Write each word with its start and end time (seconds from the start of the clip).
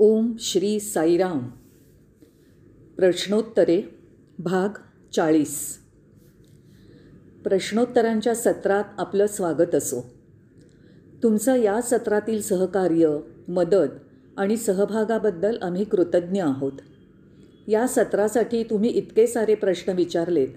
ओम 0.00 0.32
श्री 0.38 0.80
साईराम. 0.80 1.38
प्रश्नोत्तरे 2.96 3.82
भाग 4.38 4.68
चाळीस. 5.14 5.78
प्रश्नोत्तरांच्या 7.44 8.34
सत्रात 8.34 8.84
आपलं 8.98 9.26
स्वागत 9.26 9.74
असो. 9.74 10.14
तुमचं 11.22 11.54
या 11.54 11.82
सत्रातील 11.82 12.42
सहकार्य 12.42 13.16
मदत 13.48 13.86
आणि 14.36 14.56
सहभागाबद्दल 14.56 15.56
आम्ही 15.62 15.84
कृतज्ञ 15.84 16.42
आहोत. 16.42 16.72
या 17.68 17.86
सत्रासाठी 17.86 18.62
तुम्ही 18.62 18.90
इतके 18.90 19.26
सारे 19.26 19.54
प्रश्न 19.54 19.92
विचारलेत 19.92 20.48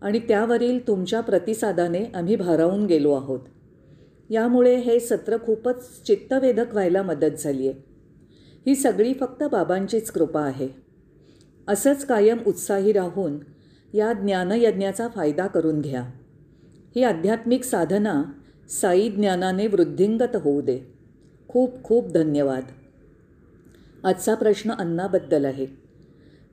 आणि 0.00 0.18
त्यावरील 0.18 0.86
तुमच्या 0.86 1.20
प्रतिसादाने 1.20 2.04
आम्ही 2.04 2.36
भारावून 2.36 2.86
गेलो 2.86 3.12
आहोत. 3.12 3.40
यामुळे 4.30 4.76
हे 4.76 5.00
सत्र 5.00 5.36
खूपच 5.36 6.02
चित्तवेधक 6.02 6.72
व्हायला 6.72 7.02
मदत 7.02 7.38
झाली 7.38 7.68
आहे 7.68 7.95
ही 8.66 8.74
सगळी 8.74 9.14
फक्त 9.14 9.42
बाबांचीच 9.42 10.10
कृपा 10.10 10.40
आहे. 10.40 10.68
असंच 11.68 12.06
कायम 12.06 12.38
उत्साही 12.46 12.92
राहून 12.92 13.38
या 13.94 14.12
ज्ञानयज्ञाचा 14.12 15.08
फायदा 15.08 15.46
करून 15.46 15.80
घ्या. 15.80 16.02
ही 16.96 17.02
आध्यात्मिक 17.02 17.64
साधना 17.64 18.24
साई 18.68 19.10
ज्ञानाने 19.10 19.66
वृद्धिंगत 19.66 20.36
होऊ 20.36 20.60
दे. 20.60 20.80
खूप 21.48 21.82
खूप 21.82 22.08
धन्यवाद. 22.08 22.62
आजचा 24.04 24.34
प्रश्न 24.34 24.70
अन्नाबद्दल 24.70 25.44
आहे. 25.44 25.66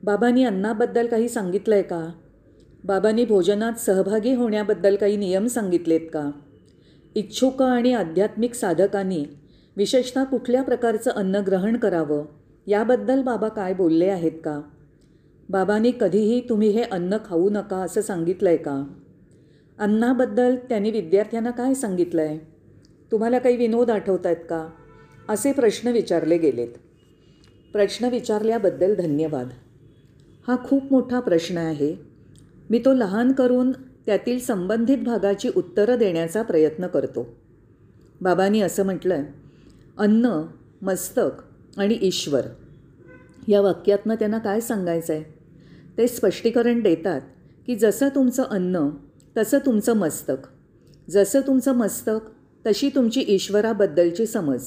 बाबांनी 0.02 0.44
अन्नाबद्दल 0.44 1.06
काही 1.06 1.28
सांगितलं 1.28 1.74
आहे 1.74 1.82
का? 1.82 2.12
बाबांनी 2.84 3.24
भोजनात 3.24 3.72
सहभागी 3.72 4.34
होण्याबद्दल 4.34 4.96
काही 4.96 5.16
नियम 5.16 5.46
सांगितलेत 5.46 6.00
का? 6.00 6.30
इच्छुक 7.14 7.62
आणि 7.62 7.92
आध्यात्मिक 7.92 8.54
साधकांनी 8.54 9.24
विशेषतः 9.76 10.24
कुठल्या 10.24 10.62
प्रकारचं 10.62 11.10
अन्न 11.10 11.36
ग्रहण 11.36 11.76
करावं? 11.76 12.24
याबद्दल 12.66 13.22
बाबा 13.22 13.48
काय 13.48 13.74
बोलले 13.74 14.06
आहेत 14.06 14.32
का? 14.32 14.60
बाबांनी 15.48 15.92
कधीही 16.00 16.48
तुम्ही 16.48 16.68
हे 16.68 16.82
अन्न 16.82 17.16
खाऊ 17.24 17.50
नका 17.50 17.76
असं 17.76 18.00
सांगितलं 18.00 18.48
आहे 18.48 18.58
का? 18.58 18.94
अन्नाबद्दल 19.78 20.56
त्यांनी 20.56 20.90
विद्यार्थ्यांना 20.90 21.50
काय 21.50 21.74
सांगितलं 21.74 22.22
आहे 22.22 22.38
तुम्हाला 23.12 23.38
काही 23.38 23.56
विनोद 23.56 23.90
आठवत 23.90 24.26
आहेत 24.26 24.36
का? 24.36 24.68
असे 25.28 25.52
प्रश्न 25.52 25.88
विचारले 25.88 26.38
गेलेत. 26.38 26.68
प्रश्न 27.72 28.06
विचारल्याबद्दल 28.06 28.94
धन्यवाद. 28.94 29.48
हा 30.48 30.56
खूप 30.64 30.82
मोठा 30.90 31.20
प्रश्न 31.20 31.58
आहे. 31.58 31.96
मी 32.70 32.78
तो 32.78 32.94
लहान 32.94 33.32
करून 33.32 33.72
त्यातील 33.72 34.38
संबंधित 34.38 34.98
भागाची 34.98 35.50
उत्तरं 35.56 35.98
देण्याचा 35.98 36.42
प्रयत्न 36.42 36.86
करतो. 36.86 37.26
बाबांनी 38.20 38.60
असं 38.60 38.84
म्हटलं 38.84 39.14
आहे 39.14 39.43
अन्न 39.98 40.42
मस्तक 40.82 41.30
आणि 41.76 41.98
ईश्वर. 42.02 42.46
या 43.48 43.60
वाक्यातनं 43.60 44.14
त्यांना 44.14 44.38
काय 44.38 44.60
सांगायचं 44.60 45.12
आहे 45.12 45.24
ते 45.98 46.06
स्पष्टीकरण 46.06 46.80
देतात 46.80 47.20
की 47.66 47.76
जसं 47.76 48.08
तुमचं 48.08 48.42
अन्न 48.42 48.88
तसं 49.36 49.58
तुमचं 49.58 49.96
मस्तक. 49.96 50.46
जसं 51.10 51.40
तुमचं 51.40 51.72
मस्तक 51.72 52.18
तशी 52.66 52.88
तुमची 52.88 53.24
ईश्वराबद्दलची 53.28 54.26
समज. 54.26 54.64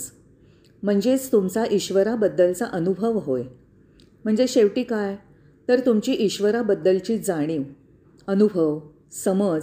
म्हणजेच 0.83 1.31
तुमचा 1.31 1.63
ईश्वराबद्दलचा 1.71 2.65
अनुभव 2.65 3.19
होय. 3.19 3.43
म्हणजे 4.23 4.47
शेवटी 4.47 4.83
काय? 4.83 5.15
तर 5.67 5.79
तुमची 5.79 6.15
ईश्वराबद्दलची 6.19 7.17
जाणीव 7.17 7.61
अनुभव 8.27 8.79
समज 9.11 9.61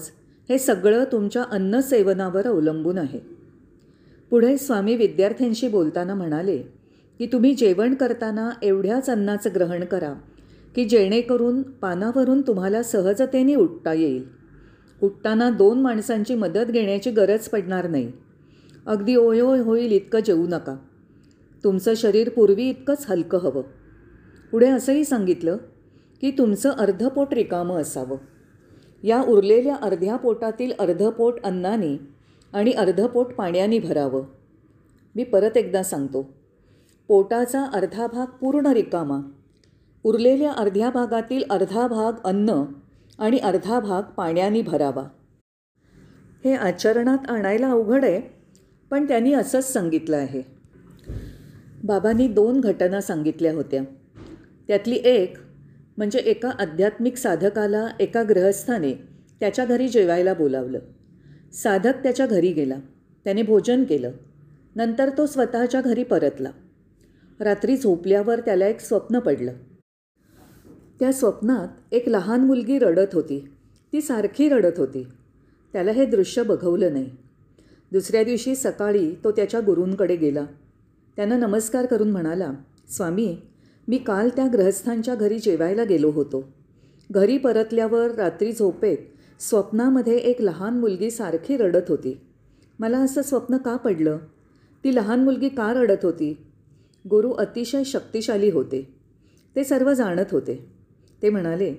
हे 0.48 0.58
सगळं 0.58 1.04
तुमच्या 1.04 1.44
अन्नसेवनावर 1.50 2.46
अवलंबून 2.46 2.98
आहे. 2.98 3.43
पुढे 4.34 4.58
स्वामी 4.58 4.96
विद्यार्थ्यांशी 4.96 5.68
बोलताना 5.68 6.14
म्हणाले 6.14 6.58
की 7.18 7.26
तुम्ही 7.26 7.54
जेवण 7.54 7.94
करताना 7.94 8.50
एवढ्याच 8.62 9.10
अन्नाचं 9.10 9.50
ग्रहण 9.54 9.84
करा 9.84 10.14
की 10.74 10.84
जेणेकरून 10.84 11.62
पानावरून 11.62 12.42
तुम्हाला 12.42 12.82
सहजतेने 12.82 13.54
उठता 13.54 13.92
येईल. 13.92 14.24
उठताना 15.02 15.50
दोन 15.50 15.80
माणसांची 15.80 16.34
मदत 16.34 16.70
घेण्याची 16.70 17.10
गरज 17.10 17.48
पडणार 17.48 17.88
नाही. 17.88 18.12
अगदी 18.86 19.14
ओयोय 19.14 19.60
होईल 19.60 19.92
इतकं 19.92 20.20
जेवू 20.20 20.46
नका. 20.46 20.76
तुमचं 21.64 21.94
शरीर 21.96 22.28
पूर्वी 22.28 22.68
इतकंच 22.68 23.06
हलकं 23.08 23.38
हवं. 23.38 23.62
पुढे 24.50 24.68
असंही 24.68 25.04
सांगितलं 25.04 25.56
की 26.20 26.30
तुमचं 26.30 26.70
अर्धपोट 26.70 27.34
रिकामं 27.34 27.80
असावं. 27.80 28.16
या 29.02 29.22
उरलेल्या 29.22 29.74
अर्ध्या 29.74 30.16
पोटातील 30.16 30.72
अर्धपोट 30.78 31.44
अन्नाने 31.44 32.13
आणि 32.54 32.70
अर्धं 32.70 33.06
पोट 33.06 33.34
पाण्याने 33.34 33.78
भरावं. 33.78 34.24
मी 35.14 35.24
परत 35.24 35.56
एकदा 35.56 35.82
सांगतो. 35.82 36.34
पोटाचा 37.08 37.64
अर्धा 37.64 38.06
भाग 38.06 38.26
पूर्ण 38.26 38.66
रिकामा. 38.66 39.20
उरलेल्या 40.04 40.52
अर्ध्या 40.52 40.90
भागातील 40.90 41.42
अर्धा 41.50 41.86
भाग 41.86 42.12
अन्न 42.24 42.62
आणि 43.18 43.38
अर्धा 43.38 43.80
भाग 43.80 44.02
पाण्याने 44.02 44.62
भरावा. 44.62 45.08
हे 46.44 46.54
आचरणात 46.54 47.30
आणायला 47.30 47.70
अवघड 47.70 48.04
आहे 48.04 48.20
पण 48.90 49.08
त्यांनी 49.08 49.32
असंच 49.32 49.72
सांगितलं 49.72 50.16
आहे. 50.16 50.42
बाबांनी 51.84 52.28
दोन 52.28 52.60
घटना 52.60 53.00
सांगितल्या 53.00 53.54
होत्या. 53.54 53.82
त्यातली 54.68 55.00
एक 55.04 55.38
म्हणजे 55.96 56.18
एका 56.18 56.50
आध्यात्मिक 56.50 57.16
साधकाला 57.16 57.86
एका 58.00 58.22
ग्रहस्थाने 58.22 58.94
त्याच्या 59.40 59.64
घरी 59.64 59.88
जेवायला 59.88 60.34
बोलावलं. 60.34 60.78
साधक 61.62 62.02
त्याच्या 62.02 62.26
घरी 62.26 62.52
गेला. 62.52 62.76
त्याने 63.24 63.42
भोजन 63.42 63.84
केलं. 63.84 64.10
नंतर 64.76 65.10
तो 65.18 65.26
स्वतःच्या 65.26 65.80
घरी 65.80 66.02
परतला. 66.02 66.50
रात्री 67.40 67.76
झोपल्यावर 67.76 68.40
त्याला 68.40 68.66
एक 68.66 68.80
स्वप्न 68.80 69.18
पडलं. 69.18 69.52
त्या 71.00 71.12
स्वप्नात 71.12 71.68
एक 71.92 72.08
लहान 72.08 72.40
मुलगी 72.40 72.78
रडत 72.78 73.14
होती. 73.14 73.48
ती 73.92 74.00
सारखी 74.00 74.48
रडत 74.48 74.78
होती. 74.78 75.06
त्याला 75.72 75.90
हे 75.90 76.06
दृश्य 76.06 76.42
बघवलं 76.42 76.92
नाही. 76.92 77.10
दुसऱ्या 77.92 78.24
दिवशी 78.24 78.54
सकाळी 78.54 79.14
तो 79.24 79.30
त्याच्या 79.30 79.60
गुरूंकडे 79.60 80.16
गेला. 80.16 80.46
त्यानं 81.16 81.40
नमस्कार 81.40 81.86
करून 81.86 82.10
म्हणाला 82.10 82.52
स्वामी 82.88 83.36
मी 83.88 83.98
काल 83.98 84.28
त्या 84.28 84.46
ग्रहस्थांच्या 84.52 85.14
घरी 85.14 85.38
जेवायला 85.38 85.84
गेलो 85.84 86.10
होतो. 86.10 86.52
घरी 87.12 87.38
परतल्यावर 87.38 88.10
रात्री 88.10 88.52
झोपेत 88.52 88.98
स्वप्नामध्ये 89.48 90.16
एक 90.16 90.42
लहान 90.42 90.78
मुलगी 90.78 91.10
सारखी 91.10 91.56
रडत 91.56 91.82
होती. 91.88 92.20
मला 92.78 92.98
असं 92.98 93.22
स्वप्न 93.22 93.56
का 93.56 93.76
पडलं? 93.76 94.18
ती 94.84 94.94
लहान 94.94 95.24
मुलगी 95.24 95.48
का 95.48 95.72
रडत 95.72 96.04
होती? 96.04 96.38
गुरु 97.10 97.30
अतिशय 97.30 97.84
शक्तिशाली 97.84 98.50
होते. 98.50 98.94
ते 99.56 99.64
सर्व 99.64 99.92
जाणत 99.92 100.24
होते. 100.32 100.72
ते 101.22 101.30
म्हणाले 101.30 101.74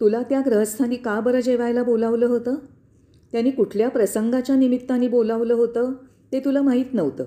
तुला 0.00 0.22
त्या 0.22 0.42
ग्रहस्थानी 0.46 0.96
का 0.96 1.20
बरं 1.20 1.40
जेवायला 1.40 1.82
बोलावलं 1.82 2.26
होतं? 2.26 2.54
त्यांनी 3.32 3.50
कुठल्या 3.50 3.88
प्रसंगाच्या 3.88 4.56
निमित्ताने 4.56 5.08
बोलावलं 5.08 5.54
होतं? 5.54 5.92
ते 6.32 6.40
तुला 6.40 6.62
माहीत 6.62 6.94
नव्हतं. 6.94 7.24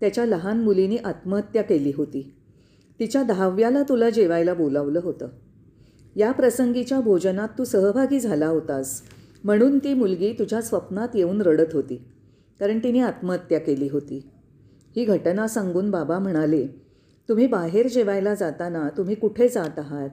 त्याच्या 0.00 0.26
लहान 0.26 0.60
मुलीने 0.60 0.96
आत्महत्या 0.96 1.62
केली 1.62 1.92
होती. 1.96 2.34
तिच्या 3.00 3.22
दहाव्याला 3.22 3.82
तुला 3.82 4.10
जेवायला 4.10 4.54
बोलावलं 4.54 5.00
होतं. 5.02 5.28
या 6.16 6.32
प्रसंगीच्या 6.32 7.00
भोजनात 7.00 7.48
तू 7.58 7.64
सहभागी 7.64 8.20
झाला 8.20 8.46
होतास. 8.46 9.02
म्हणून 9.44 9.78
ती 9.78 9.94
मुलगी 9.94 10.32
तुझ्या 10.32 10.62
स्वप्नात 10.62 11.08
येऊन 11.14 11.40
रडत 11.40 11.72
होती. 11.72 12.04
कारण 12.60 12.78
तिने 12.78 13.00
आत्महत्या 13.00 13.60
केली 13.60 13.88
होती. 13.88 14.30
ही 14.96 15.04
घटना 15.04 15.48
सांगून 15.48 15.90
बाबा 15.90 16.18
म्हणाले 16.18 16.66
तुम्ही 17.28 17.46
बाहेर 17.46 17.88
जेवायला 17.88 18.34
जाताना 18.34 18.88
तुम्ही 18.96 19.14
कुठे 19.14 19.48
जात 19.48 19.78
आहात? 19.78 20.08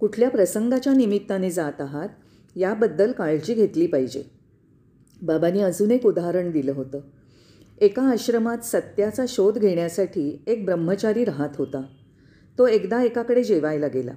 कुठल्या 0.00 0.30
प्रसंगाच्या 0.30 0.94
निमित्ताने 0.94 1.50
जात 1.50 1.80
आहात? 1.80 2.08
याबद्दल 2.56 3.12
काळजी 3.12 3.54
घेतली 3.54 3.86
पाहिजे. 3.86 4.22
बाबांनी 5.22 5.60
अजून 5.60 5.90
एक 5.90 6.06
उदाहरण 6.06 6.50
दिलं 6.50 6.72
होतं. 6.72 7.00
एका 7.78 8.02
आश्रमात 8.02 8.58
सत्याचा 8.58 9.24
शोध 9.28 9.58
घेण्यासाठी 9.58 10.42
एक 10.46 10.64
ब्रह्मचारी 10.64 11.24
राहत 11.24 11.50
होता. 11.58 11.82
तो 12.58 12.66
एकदा 12.66 13.02
एकाकडे 13.02 13.44
जेवायला 13.44 13.86
गेला. 13.86 14.12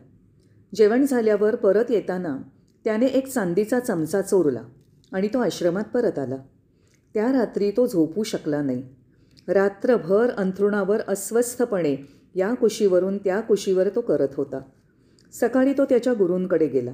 जेवण 0.76 1.06
झाल्यावर 1.06 1.56
परत 1.56 1.86
येताना 1.90 2.38
त्याने 2.84 3.06
एक 3.06 3.28
चांदीचा 3.28 3.80
चमचा 3.80 4.22
चोरला 4.22 4.62
आणि 5.12 5.28
तो 5.28 5.40
आश्रमात 5.40 5.84
परत 5.84 6.20
आला. 6.20 6.36
त्या 7.14 7.32
रात्री 7.32 7.72
तो 7.72 7.88
झोपू 7.88 8.24
शकला 8.24 8.62
नाही. 8.62 8.84
रात्रभर 9.48 10.30
अंथरुणावर 10.30 11.00
अस्वस्थपणे 11.08 12.08
या 12.36 12.54
कुशीवरून 12.54 13.18
त्या 13.18 13.42
कुशीवर 13.42 13.90
तो 13.90 14.02
करत 14.02 14.28
होता. 14.38 14.60
सकाळी 15.34 15.74
तो 15.74 15.86
त्याच्या 15.86 16.14
गुरूंकडे 16.14 16.68
गेला. 16.68 16.92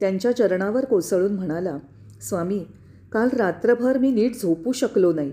त्यांच्या 0.00 0.36
चरणावर 0.36 0.84
कोसळून 0.84 1.32
म्हणाला 1.32 1.78
स्वामी 2.20 2.64
काल 3.12 3.28
रात्रभर 3.32 3.98
मी 3.98 4.10
नीट 4.10 4.34
झोपू 4.34 4.72
शकलो 4.72 5.12
नाही. 5.12 5.32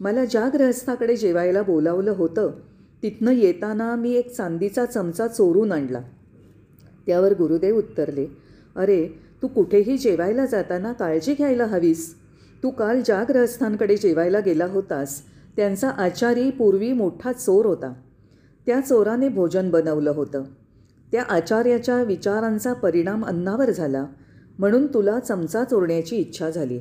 मला 0.00 0.24
ज्या 0.24 0.48
ग्रहस्थाकडे 0.54 1.16
जेवायला 1.16 1.62
बोलावलं 1.62 2.10
होतं 2.10 2.50
तिथनं 3.02 3.30
येताना 3.30 3.94
मी 3.94 4.12
एक 4.12 4.34
चांदीचा 4.34 4.86
चमचा 4.86 5.28
चोरून 5.28 5.72
आणला. 5.72 6.02
त्यावर 7.06 7.32
गुरुदेव 7.32 7.78
उत्तरले 7.78 8.26
अरे 8.76 9.20
तू 9.42 9.46
कुठेही 9.46 9.98
जेवायला 9.98 10.46
जाताना 10.46 10.92
काळजी 10.92 11.34
घ्यायला 11.34 11.64
हवीस. 11.64 12.14
तू 12.62 12.70
काल 12.70 13.00
ज्या 13.02 13.24
ग्रहस्थांकडे 13.28 13.96
जेवायला 13.96 14.40
गेला 14.40 14.66
होतास 14.66 15.20
त्यांचा 15.56 15.88
आचारी 15.88 16.50
पूर्वी 16.50 16.92
मोठा 16.92 17.32
चोर 17.32 17.66
होता. 17.66 17.92
त्या 18.66 18.80
चोराने 18.80 19.28
भोजन 19.28 19.70
बनवलं 19.70 20.10
होतं. 20.10 20.42
त्या 21.12 21.22
आचार्याच्या 21.22 22.02
विचारांचा 22.02 22.72
परिणाम 22.72 23.24
अन्नावर 23.24 23.70
झाला. 23.70 24.06
म्हणून 24.58 24.86
तुला 24.86 25.18
चमचा 25.18 25.64
चोरण्याची 25.64 26.16
इच्छा 26.16 26.50
झाली. 26.50 26.78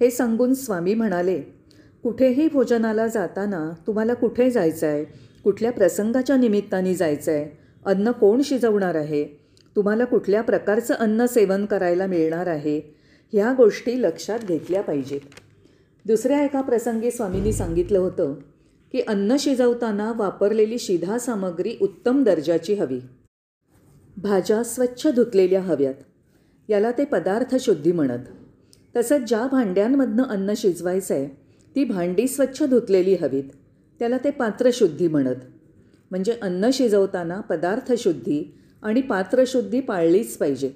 हे 0.00 0.10
सांगून 0.10 0.54
स्वामी 0.54 0.94
म्हणाले 0.94 1.40
कुठेही 2.02 2.48
भोजनाला 2.52 3.06
जाताना 3.06 3.70
तुम्हाला 3.86 4.14
कुठे 4.14 4.50
जायचं 4.50 4.86
आहे 4.86 5.04
कुठल्या 5.44 5.72
प्रसंगाच्या 5.72 6.36
निमित्ताने 6.36 6.94
जायचं 6.94 7.32
आहे 7.32 7.61
अन्न 7.86 8.10
कोण 8.10 8.42
शिजवणार 8.42 8.94
आहे? 8.94 9.24
तुम्हाला 9.76 10.04
कुठल्या 10.04 10.42
प्रकारचं 10.42 10.94
अन्न 10.94 11.26
सेवन 11.26 11.66
करायला 11.66 12.06
मिळणार 12.06 12.46
आहे? 12.46 12.80
ह्या 13.32 13.54
गोष्टी 13.56 14.02
लक्षात 14.02 14.38
घेतल्या 14.38 14.82
पाहिजेत. 14.82 15.20
दुसऱ्या 16.06 16.44
एका 16.44 16.60
प्रसंगी 16.60 17.10
स्वामींनी 17.10 17.52
सांगितलं 17.52 17.98
होतं 17.98 18.34
की 18.92 19.00
अन्न 19.00 19.36
शिजवताना 19.38 20.12
वापरलेली 20.16 20.78
शिधा 20.78 21.18
सामग्री 21.18 21.76
उत्तम 21.80 22.22
दर्जाची 22.22 22.74
हवी. 22.74 23.00
भाज्या 24.16 24.62
स्वच्छ 24.62 25.06
धुतलेल्या 25.06 25.60
हव्यात. 25.60 25.94
याला 26.68 26.90
ते 26.90 27.04
पदार्थ 27.04 27.56
शुद्धी 27.56 27.92
म्हणत. 27.92 28.18
तसंच 28.96 29.28
ज्या 29.28 29.46
भांड्यांमधनं 29.52 30.22
अन्न 30.22 30.52
शिजवायचं 30.56 31.14
आहे 31.14 31.26
ती 31.76 31.84
भांडी 31.84 32.28
स्वच्छ 32.28 32.62
धुतलेली 32.62 33.14
हवीत. 33.14 33.44
त्याला 33.98 34.18
ते 34.18 34.30
पात्रशुद्धी 34.30 35.08
म्हणत. 35.08 35.36
म्हणजे 36.12 36.36
अन्न 36.42 36.70
शिजवताना 36.72 37.40
पदार्थशुद्धी 37.40 38.54
आणि 38.82 39.00
पात्रशुद्धी 39.00 39.80
पाळलीच 39.80 40.36
पाहिजे. 40.36 40.72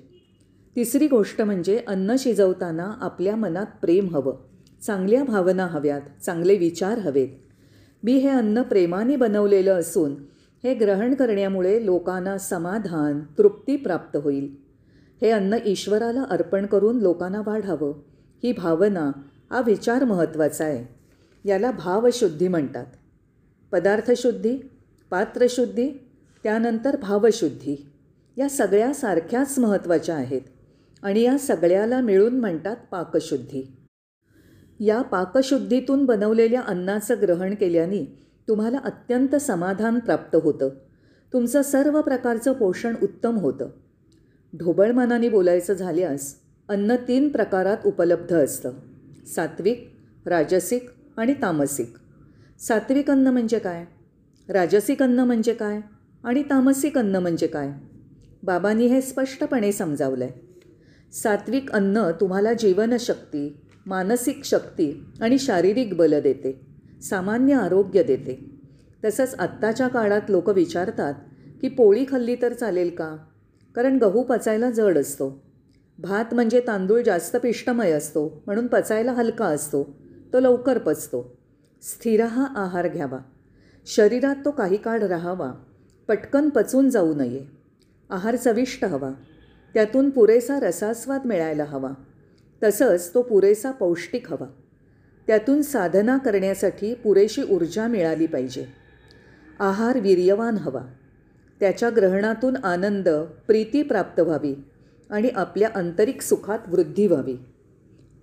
तिसरी 0.77 1.09
गोष्ट 1.09 1.43
म्हणजे 1.43 1.83
अन्न 1.87 2.17
शिजवताना 2.19 2.93
आपल्या 3.01 3.37
मनात 3.37 3.67
प्रेम 3.81 4.09
हवं. 4.09 4.37
चांगल्या 4.87 5.25
भावना 5.25 5.67
हव्यात 5.67 6.01
चांगले 6.23 6.57
विचार 6.57 6.99
हवेत. 6.99 7.29
मी 8.03 8.13
हे 8.13 8.29
अन्न 8.29 8.63
प्रेमाने 8.63 9.17
बनवलेलं 9.17 9.75
असून 9.75 10.15
हे 10.65 10.75
ग्रहण 10.75 11.15
करण्यामुळे 11.15 11.87
लोकांना 11.87 12.39
समाधान 12.39 13.21
तृप्ती 13.39 13.77
प्राप्त 13.77 14.17
होईल. 14.17 14.57
हे 15.23 15.31
अन्न 15.31 15.57
ईश्वराला 15.67 16.23
अर्पण 16.23 16.67
करून 16.67 16.99
लोकांना 16.99 17.43
वाढावं. 17.47 17.93
ही 18.43 18.53
भावना 18.53 19.13
हा 19.51 19.61
विचार 19.61 20.05
महत्त्वाचा 20.05 20.65
आहे. 20.65 20.95
याला 21.49 21.71
भावशुद्धी 21.71 22.49
म्हणतात. 22.49 22.87
पदार्थशुद्धी 23.73 24.59
पात्रशुद्धी 25.11 25.91
त्यानंतर 26.43 26.97
भावशुद्धी. 26.97 27.87
या 28.37 28.49
सगळ्या 28.49 28.95
सारख्याच 28.95 29.59
महत्त्वाच्या 29.59 30.15
आहेत 30.15 30.41
आणि 31.03 31.21
या 31.21 31.39
सगळ्याला 31.39 32.01
मिळून 32.01 32.41
म्हणतात 32.41 32.77
पाकशुद्धी. 32.91 33.73
या 34.81 35.03
पाकशुद्धीतून 35.03 36.05
बनवलेल्या 36.05 36.61
अन्नाचं 36.61 37.15
ग्रहण 37.23 37.55
केल्याने 37.55 38.19
तुम्हाला 38.49 38.79
अत्यंत 38.79 39.37
समाधान 39.37 39.99
प्राप्त 39.99 40.37
होतं. 40.43 40.69
तुमचं 41.33 41.63
सर्व 41.63 42.01
प्रकारचं 42.01 42.53
पोषण 42.53 42.95
उत्तम 43.03 43.37
होतं. 43.37 43.69
ढोबळमानाने 44.59 45.29
बोलायचं 45.29 45.75
झाल्यास 45.75 46.35
अन्न 46.69 46.95
तीन 47.09 47.29
प्रकारात 47.29 47.77
उपलब्ध 47.85 48.35
असतं. 48.35 48.73
सात्विक 49.27 49.91
राजसिक 50.27 50.91
आणि 51.17 51.35
तामसिक. 51.43 51.95
सात्विक 52.61 53.11
अन्न 53.11 53.27
म्हणजे 53.27 53.59
काय? 53.59 53.85
राजसिक 54.49 55.03
अन्न 55.03 55.21
म्हणजे 55.21 55.55
काय 55.55 55.81
आणि 56.25 56.43
तामसिक 56.43 56.99
अन्न 56.99 57.17
म्हणजे 57.17 57.47
काय? 57.47 57.71
बाबांनी 58.43 58.87
हे 58.87 59.01
स्पष्टपणे 59.01 59.73
समजावलं 59.73 60.25
आहे 60.25 60.63
सात्विक 61.13 61.71
अन्न 61.71 62.11
तुम्हाला 62.21 62.53
जीवनशक्ती 62.53 63.57
मानसिक 63.87 64.45
शक्ती 64.45 64.93
आणि 65.21 65.39
शारीरिक 65.39 65.95
बल 65.95 66.21
देते 66.21 66.61
सामान्य 67.03 67.55
आरोग्य 67.55 68.03
देते. 68.03 68.39
तसंच 69.05 69.35
आत्ताच्या 69.35 69.89
काळात 69.89 70.31
लोक 70.31 70.49
विचारतात 70.49 71.15
की 71.61 71.69
पोळी 71.69 72.05
खाल्ली 72.09 72.37
तर 72.43 72.53
चालेल 72.53 72.91
का? 72.91 73.17
कारण 73.75 73.99
गहू 73.99 74.23
पचायला 74.23 74.71
जड 74.71 74.99
असतो. 74.99 75.43
भात 75.99 76.35
म्हणजे 76.35 76.61
तांदूळ 76.61 77.01
जास्त 77.03 77.37
पिष्टमय 77.37 77.91
असतो 77.91 78.43
म्हणून 78.47 78.67
पचायला 78.67 79.13
हलका 79.13 79.45
असतो 79.45 79.85
तो 80.33 80.41
लवकर 80.41 80.79
पचतो. 80.79 81.39
स्थिर 81.83 82.25
हा 82.25 82.47
आहार 82.57 82.89
घ्यावा. 82.89 83.19
शरीरात 83.87 84.35
तो 84.45 84.51
काही 84.51 84.77
काळ 84.77 85.03
राहावा 85.03 85.53
पटकन 86.09 86.49
पचून 86.49 86.91
जाऊ 86.91 87.15
नये. 87.15 87.47
आहार 88.11 88.37
चविष्ट 88.37 88.85
हवा. 88.85 89.11
त्यातून 89.75 90.11
पुरेसा 90.11 90.61
रसास्वाद 90.61 91.21
मिळायला 91.25 91.65
हवा. 91.65 91.91
तसंच 92.63 93.15
तो 93.15 93.23
पुरेसा 93.23 93.71
पौष्टिक 93.71 94.33
हवा. 94.33 94.47
त्यातून 95.27 95.63
साधना 95.63 96.19
करण्यासाठी 96.19 96.95
पुरेशी 96.95 97.43
ऊर्जा 97.43 97.87
मिळाली 97.87 98.27
पाहिजे. 98.27 98.67
आहार 99.61 99.99
वीर्यवान 99.99 100.57
हवा. 100.57 100.83
त्याच्या 101.61 101.91
ग्रहणातून 101.91 102.57
आनंद 102.57 103.09
प्रीती 103.47 103.83
प्राप्त 103.83 104.21
व्हावी 104.21 104.55
आणि 105.11 105.29
आपल्या 105.29 105.69
आंतरिक 105.75 106.23
सुखात 106.23 106.59
वृद्धी 106.69 107.07
व्हावी. 107.07 107.37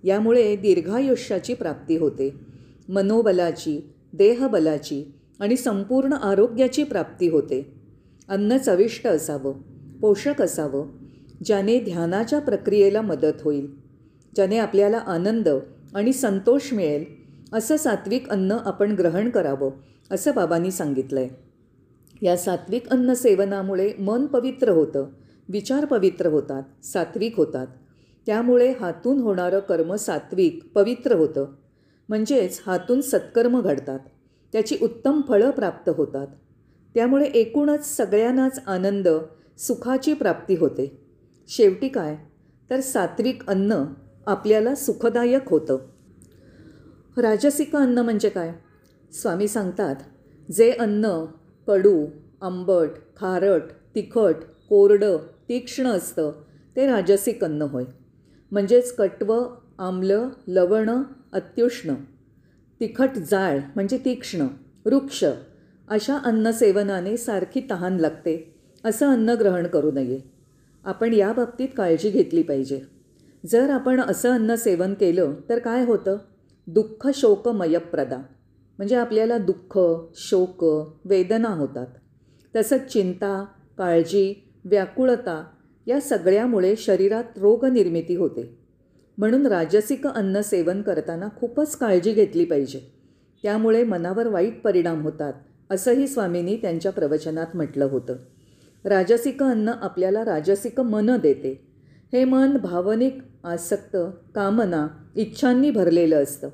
यामुळे 0.04 0.56
दीर्घायुष्याची 0.56 1.54
प्राप्ती 1.54 1.96
होते. 1.96 2.40
मनोबलाची 2.88 3.94
देहबलाची 4.12 5.14
आणि 5.40 5.56
संपूर्ण 5.56 6.12
आरोग्याची 6.12 6.84
प्राप्ती 6.84 7.28
होते. 7.28 7.74
अन्न 8.28 8.56
चविष्ट 8.56 9.06
असावं 9.06 9.54
पोषक 10.00 10.42
असावं 10.42 10.88
ज्याने 11.44 11.80
ध्यानाच्या 11.80 12.38
प्रक्रियेला 12.38 13.00
मदत 13.00 13.42
होईल 13.42 13.74
ज्याने 14.36 14.58
आपल्याला 14.58 14.96
आनंद 14.96 15.48
आणि 15.94 16.12
संतोष 16.12 16.72
मिळेल 16.72 17.04
असं 17.52 17.76
सात्विक 17.76 18.28
अन्न 18.28 18.52
आपण 18.52 18.92
ग्रहण 18.92 19.30
करावं 19.30 19.70
असं 20.10 20.30
बाबांनी 20.34 20.70
सांगितलं 20.70 21.20
आहे 21.20 21.28
या 22.22 22.36
सात्विक 22.36 22.88
अन्न 22.88 23.12
सेवनामुळे 23.12 23.92
मन 23.98 24.26
पवित्र 24.26 24.68
होतं 24.68 25.06
विचार 25.48 25.84
पवित्र 25.84 26.26
होतात 26.26 26.84
सात्विक 26.84 27.36
होतात. 27.36 27.66
त्यामुळे 28.26 28.72
हातून 28.80 29.18
होणारं 29.18 29.58
कर्म 29.58 29.94
सात्विक 29.94 30.60
पवित्र 30.74 31.16
होतं. 31.16 31.46
म्हणजेच 32.08 32.62
हातून 32.66 33.00
सत्कर्म 33.00 33.60
घडतात. 33.60 33.98
त्याची 34.54 34.78
उत्तम 34.82 35.20
फळं 35.28 35.50
प्राप्त 35.50 35.90
होतात. 35.96 36.26
त्यामुळे 36.94 37.24
एकूणच 37.24 37.96
सगळ्यांनाच 37.96 38.62
आनंद 38.66 39.08
सुखाची 39.58 40.14
प्राप्ती 40.14 40.56
होते. 40.56 41.06
शेवटी 41.48 41.88
काय? 41.88 42.16
तर 42.70 42.80
सात्विक 42.80 43.48
अन्न 43.48 43.84
आपल्याला 44.26 44.74
सुखदायक 44.74 45.48
होतं. 45.48 45.78
राजसिक 47.16 47.76
अन्न 47.76 47.98
म्हणजे 47.98 48.28
काय? 48.28 48.52
स्वामी 49.12 49.48
सांगतात 49.48 49.96
जे 50.50 50.70
अन्न 50.70 51.24
कडू 51.66 52.06
आंबट 52.40 52.88
खारट 53.16 53.62
तिखट 53.94 54.34
कोरडं 54.68 55.16
तीक्ष्ण 55.48 55.86
असतं 55.86 56.32
ते 56.76 56.86
राजसिक 56.86 57.44
अन्न 57.44 57.62
होय. 57.62 57.84
म्हणजेच 58.50 58.96
कटवं 58.96 59.56
आम्ल 59.78 60.28
लवण 60.48 61.02
अत्युष्ण. 61.32 61.94
तिखट 62.80 63.10
जाळ 63.30 63.58
म्हणजे 63.74 63.98
तीक्ष्ण 63.98 64.46
वृक्ष 64.86 65.24
अशा 65.88 66.16
अन्नसेवनाने 66.16 67.16
सारखी 67.16 67.60
तहान 67.70 67.96
लागते 67.96 68.54
असं 68.84 69.08
अन्न 69.08 69.30
ग्रहण 69.30 69.66
करू 69.66 69.90
नये. 69.92 70.20
आपण 70.84 71.12
या 71.12 71.32
बाबतीत 71.32 71.68
काळजी 71.76 72.10
घेतली 72.10 72.42
पाहिजे. 72.42 72.80
जर 73.46 73.70
आपण 73.70 74.00
असं 74.00 74.30
अन्न 74.30 74.54
सेवन 74.54 74.94
केलं 74.94 75.34
तर 75.48 75.58
काय 75.58 75.84
होतं? 75.84 76.18
दुःख 76.66 77.08
शोक 77.14 77.48
मयप्रदा 77.48 78.18
म्हणजे 78.78 78.96
आपल्याला 78.96 79.38
दुःख 79.38 79.78
शोक 80.14 80.64
वेदना 81.04 81.48
होतात. 81.48 81.86
तसंच 82.56 82.92
चिंता 82.92 83.44
काळजी 83.78 84.48
व्याकुळता 84.64 85.44
या 85.86 86.00
सगळ्यामुळे 86.00 86.76
शरीरात 86.76 87.24
रोगनिर्मिती 87.36 88.14
होते. 88.14 88.63
म्हणून 89.18 89.46
राजसिक 89.46 90.06
अन्न 90.06 90.40
सेवन 90.40 90.82
करताना 90.82 91.28
खूपच 91.36 91.76
काळजी 91.76 92.12
घेतली 92.12 92.44
पाहिजे. 92.44 92.80
त्यामुळे 93.42 93.84
मनावर 93.84 94.26
वाईट 94.26 94.62
परिणाम 94.62 95.02
होतात 95.02 95.32
असंही 95.70 96.08
स्वामींनी 96.08 96.56
त्यांच्या 96.56 96.92
प्रवचनात 96.92 97.46
म्हटलं 97.54 97.84
होतं. 97.84 98.14
राजसिक 98.84 99.42
अन्न 99.42 99.68
आपल्याला 99.68 100.24
राजसिक 100.24 100.80
मन 100.80 101.16
देते. 101.16 101.66
हे 102.12 102.24
मन 102.24 102.56
भावनिक 102.56 103.18
आसक्त 103.44 103.96
कामना 104.34 104.86
इच्छांनी 105.16 105.70
भरलेलं 105.70 106.22
असतं. 106.22 106.48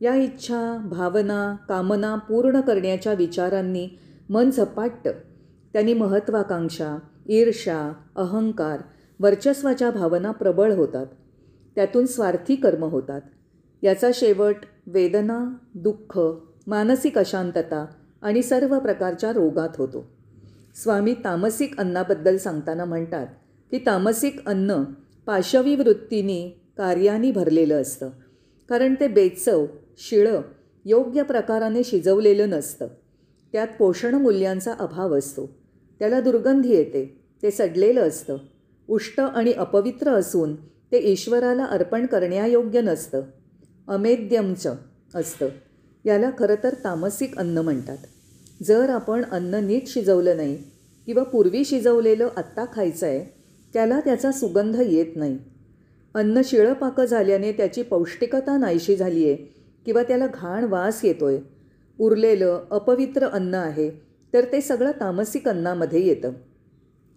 या 0.00 0.14
इच्छा 0.14 0.76
भावना 0.90 1.56
कामना 1.68 2.14
पूर्ण 2.14 2.60
करण्याच्या 2.60 3.12
विचारांनी 3.12 3.88
मन 4.28 4.50
झपाटतं. 4.50 5.10
त्यांनी 5.72 5.94
महत्त्वाकांक्षा 5.94 6.98
ईर्षा 7.28 7.92
अहंकार 8.16 8.80
वर्चस्वाच्या 9.20 9.90
भावना 9.90 10.30
प्रबळ 10.30 10.72
होतात. 10.72 11.06
त्यातून 11.78 12.06
स्वार्थी 12.06 12.56
कर्म 12.56 12.84
होतात. 12.84 13.20
याचा 13.82 14.10
शेवट 14.14 14.56
वेदना 14.86 15.56
दुःख 15.74 16.20
मानसिक 16.66 17.18
अशांतता 17.18 17.86
आणि 18.22 18.42
सर्व 18.42 18.78
प्रकारच्या 18.78 19.32
रोगात 19.32 19.68
होतो. 19.78 20.10
स्वामी 20.82 21.14
तामसिक 21.14 21.80
अन्नाबद्दल 21.80 22.36
सांगताना 22.36 22.84
म्हणतात 22.84 23.26
की 23.70 23.78
तामसिक 23.78 24.48
अन्न 24.48 24.84
पाशवी 25.26 25.76
वृत्तीने 25.76 26.60
कार्याने 26.78 27.30
भरलेलं 27.30 27.80
असतं. 27.80 28.10
कारण 28.68 28.94
ते 29.00 29.08
बेचव 29.08 29.66
शिळं 29.98 30.40
योग्य 30.84 31.22
प्रकाराने 31.22 31.84
शिजवलेलं 31.84 32.48
नसतं. 32.48 32.86
त्यात 33.52 33.68
पोषण 33.78 34.14
मूल्यांचा 34.14 34.74
अभाव 34.78 35.18
असतो. 35.18 35.58
त्याला 35.98 36.20
दुर्गंधी 36.20 36.70
येते. 36.70 37.24
ते 37.42 37.50
सडलेलं 37.50 38.08
असतं. 38.08 38.36
उष्ट 38.88 39.20
आणि 39.20 39.52
अपवित्र 39.52 40.10
असून 40.10 40.56
ते 40.92 40.98
ईश्वराला 41.12 41.64
अर्पण 41.64 42.06
करण्यायोग्य 42.06 42.80
नसतं. 42.80 43.22
अमेद्यमच 43.88 44.66
असतं. 45.14 45.48
याला 46.04 46.30
खरं 46.38 46.54
तर 46.64 46.74
तामसिक 46.84 47.38
अन्न 47.38 47.58
म्हणतात. 47.58 47.98
जर 48.62 48.90
आपण 48.90 49.24
अन्न 49.24 49.54
नीट 49.54 49.86
शिजवलं 49.86 50.36
नाही 50.36 50.58
किंवा 51.06 51.22
पूर्वी 51.22 51.64
शिजवलेलं 51.64 52.28
आत्ता 52.36 52.64
खायचं 52.72 53.06
आहे 53.06 53.24
त्याला 53.72 54.00
त्याचा 54.00 54.32
सुगंध 54.32 54.76
येत 54.86 55.16
नाही. 55.16 55.38
अन्न 56.14 56.40
शिळपाकं 56.44 57.04
झाल्याने 57.04 57.52
त्याची 57.52 57.82
पौष्टिकता 57.82 58.56
नाहीशी 58.58 58.96
झाली 58.96 59.24
आहे 59.24 59.34
किंवा 59.86 60.02
त्याला 60.02 60.26
घाण 60.26 60.64
वास 60.64 61.04
येतोय. 61.04 61.38
उरलेलं 62.00 62.64
अपवित्र 62.70 63.26
अन्न 63.26 63.54
आहे 63.54 63.90
तर 64.34 64.44
ते 64.52 64.60
सगळं 64.60 64.90
तामसिक 64.90 65.48
अन्नामध्ये 65.48 66.06
येतं. 66.06 66.32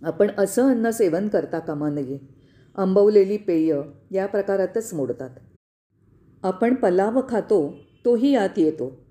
आपण 0.01 0.31
असं 0.37 0.69
अन्न 0.69 0.89
सेवन 0.89 1.27
करता 1.27 1.59
कामा 1.59 1.89
नये. 1.89 2.40
आंबवलेली 2.75 3.37
पेय 3.37 3.75
या 4.11 4.25
प्रकारातच 4.25 4.93
मोडतात. 4.93 5.29
आपण 6.43 6.75
पलाव 6.75 7.21
खातो 7.29 7.73
तोही 8.05 8.31
यात 8.31 8.49
येतो. 8.57 9.05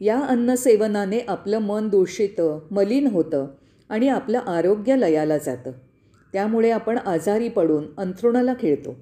या 0.00 0.20
अन्नसेवनाने 0.20 1.18
आपलं 1.28 1.58
मन 1.58 1.88
दूषितं 1.88 2.66
मलिन 2.70 3.06
होतं 3.06 3.46
आणि 3.88 4.08
आपलं 4.08 4.38
आरोग्य 4.38 4.96
लयाला 4.96 5.38
जातं. 5.38 5.70
त्यामुळे 6.32 6.70
आपण 6.70 6.98
आजारी 6.98 7.48
पडून 7.48 7.84
अंथरुणाला 7.98 8.54
खेळतो. 8.60 8.96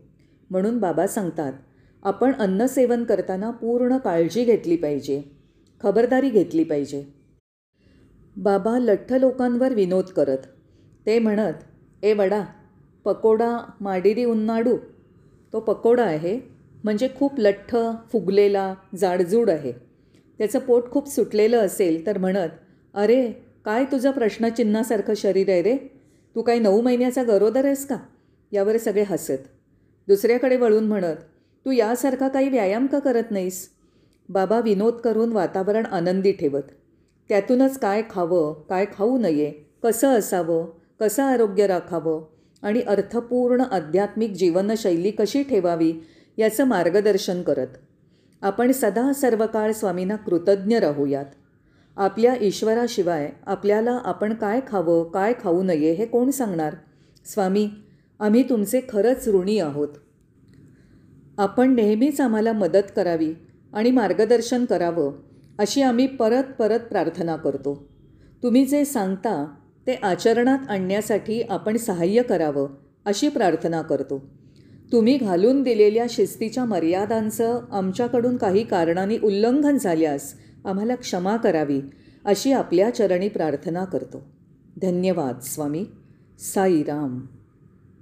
म्हणून 0.51 0.79
बाबा 0.79 1.07
सांगतात 1.07 1.53
आपण 2.03 2.33
अन्नसेवन 2.33 3.05
करताना 3.05 3.51
पूर्ण 3.51 3.97
काळजी 3.97 4.45
घेतली 4.45 4.77
पाहिजे 4.77 5.23
खबरदारी 5.83 6.31
घेतली 6.31 6.65
पाहिजे. 6.65 7.05
बाबा 8.37 8.79
लठ्ठ 8.79 9.13
लोकांवर 9.13 9.75
विनोद 9.75 10.05
करत 10.05 10.39
ते 11.07 11.19
म्हणत 11.19 12.05
ए 12.05 12.13
वडा 12.15 12.45
पकोडा 13.05 13.57
माडिरी 13.81 14.25
उन्नाडू 14.25 14.77
तो 15.53 15.61
पकोडा 15.61 16.05
आहे 16.05 16.39
म्हणजे 16.85 17.09
खूप 17.17 17.39
लठ्ठ 17.39 17.77
फुगलेला 18.13 18.75
जाडजूड 18.99 19.51
आहे. 19.51 19.73
त्याचं 20.39 20.59
पोट 20.59 20.91
खूप 20.91 21.09
सुटलेलं 21.09 21.59
असेल 21.59 22.07
तर 22.07 22.19
म्हणत 22.19 22.49
अरे 22.95 23.31
काय 23.65 23.85
तुझं 23.85 24.11
प्रश्नचिन्हासारखं 24.11 25.15
शरीर 25.17 25.51
आहे 25.51 25.63
रे? 25.63 25.77
तू 26.37 26.43
काही 26.43 26.61
नऊ 26.61 26.81
महिन्याचा 26.81 27.23
गरोदर 27.23 27.65
आहेस 27.65 27.87
का? 27.87 27.97
यावर 28.53 28.77
सगळे 28.77 29.03
हसत. 29.03 29.47
दुसऱ्याकडे 30.09 30.57
वळून 30.57 30.85
म्हणत 30.85 31.17
तू 31.67 31.71
यासारखा 31.71 32.29
काही 32.29 32.49
व्यायाम 32.49 32.87
का 32.87 32.99
करत 32.99 33.31
नाहीस? 33.31 33.69
बाबा 34.29 34.61
विनोद 34.61 34.95
करून 34.95 35.33
वातावरण 35.33 35.87
आनंदी 35.87 36.33
ठेवत 36.33 36.71
त्यातूनच 37.29 37.79
काय 37.79 38.03
खावं 38.11 38.53
काय 38.69 38.87
खाऊ 38.97 39.19
नये 39.19 39.51
कसं 39.83 40.19
असावं 40.19 40.67
कसं 41.01 41.23
आरोग्य 41.23 41.67
राखावं 41.67 42.23
आणि 42.65 42.81
अर्थपूर्ण 42.81 43.61
आध्यात्मिक 43.61 44.31
जीवनशैली 44.31 45.11
कशी 45.11 45.43
ठेवावी 45.43 45.93
याचं 46.37 46.65
मार्गदर्शन 46.65 47.43
करत 47.43 47.77
आपण 48.43 48.73
सदा 48.73 49.13
सर्व 49.13 49.47
काळ 49.47 49.73
स्वामींना 49.73 50.17
कृतज्ञ 50.17 50.79
राहूयात. 50.79 51.25
आपल्या 51.97 52.35
ईश्वराशिवाय 52.41 53.31
आपल्याला 53.47 53.99
आपण 54.05 54.35
काय 54.35 54.61
खावं 54.67 55.11
काय 55.11 55.33
खाऊ 55.43 55.63
नये 55.63 55.93
हे 55.93 56.07
कोण 56.07 56.31
सांगणार? 56.31 56.75
स्वामी 57.25 57.69
आम्ही 58.21 58.43
तुमचे 58.49 58.81
खरंच 58.89 59.29
ऋणी 59.29 59.59
आहोत. 59.59 59.89
आपण 61.39 61.75
नेहमीच 61.75 62.21
आम्हाला 62.21 62.53
मदत 62.53 62.91
करावी 62.97 63.35
आणि 63.73 63.91
मार्गदर्शन 63.91 64.65
करावं 64.65 65.13
अशी 65.59 65.83
आम्ही 65.83 66.07
परत 66.07 66.53
परत 66.59 66.81
प्रार्थना 66.81 67.37
करतो. 67.37 67.89
तुम्ही 68.43 68.65
जे 68.65 68.85
सांगता 68.85 69.55
ते 69.87 69.95
आचरणात 69.95 70.59
आणण्यासाठी 70.69 71.43
आपण 71.43 71.77
सहाय्य 71.77 72.23
करावं 72.23 72.69
अशी 73.05 73.29
प्रार्थना 73.29 73.83
करतो. 73.83 74.31
तुम्ही 74.93 75.17
घालून 75.17 75.63
दिलेल्या 75.63 76.07
शिस्तीच्या 76.09 76.65
मर्यादांचं 76.65 77.61
आमच्याकडून 77.71 78.37
काही 78.37 78.65
कारणाने 78.65 79.19
उल्लंघन 79.19 79.77
झाल्यास 79.77 80.35
आम्हाला 80.65 80.95
क्षमा 80.95 81.37
करावी 81.37 81.81
अशी 82.25 82.53
आपल्या 82.53 82.95
चरणी 82.95 83.29
प्रार्थना 83.29 83.85
करतो. 83.85 84.23
धन्यवाद 84.83 85.41
स्वामी. 85.43 85.85
साईराम. 86.39 87.21